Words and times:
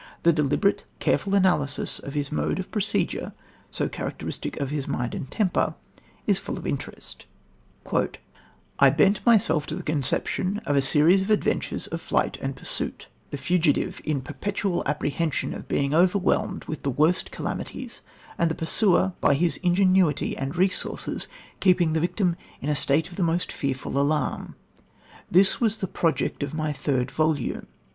The 0.23 0.33
deliberate, 0.33 0.83
careful 0.97 1.35
analysis 1.35 1.99
of 1.99 2.15
his 2.15 2.31
mode 2.31 2.57
of 2.57 2.71
procedure, 2.71 3.33
so 3.69 3.87
characteristic 3.87 4.57
of 4.59 4.71
his 4.71 4.87
mind 4.87 5.13
and 5.13 5.29
temper, 5.29 5.75
is 6.25 6.39
full 6.39 6.57
of 6.57 6.65
interest: 6.65 7.25
"I 8.79 8.89
bent 8.89 9.23
myself 9.27 9.67
to 9.67 9.75
the 9.75 9.83
conception 9.83 10.57
of 10.65 10.75
a 10.75 10.81
series 10.81 11.21
of 11.21 11.29
adventures 11.29 11.85
of 11.85 12.01
flight 12.01 12.37
and 12.41 12.55
pursuit: 12.55 13.09
the 13.29 13.37
fugitive 13.37 14.01
in 14.03 14.21
perpetual 14.21 14.81
apprehension 14.87 15.53
of 15.53 15.67
being 15.67 15.93
overwhelmed 15.93 16.63
with 16.65 16.81
the 16.81 16.89
worst 16.89 17.29
calamities 17.29 18.01
and 18.39 18.49
the 18.49 18.55
pursuer 18.55 19.13
by 19.21 19.35
his 19.35 19.57
ingenuity 19.57 20.35
and 20.35 20.55
resources 20.57 21.27
keeping 21.59 21.93
the 21.93 21.99
victim 21.99 22.35
in 22.59 22.69
a 22.69 22.73
state 22.75 23.09
of 23.09 23.17
the 23.17 23.23
most 23.23 23.51
fearful 23.51 23.99
alarm. 23.99 24.55
This 25.29 25.61
was 25.61 25.77
the 25.77 25.85
project 25.85 26.41
of 26.41 26.55
my 26.55 26.73
third 26.73 27.11
volume. 27.11 27.67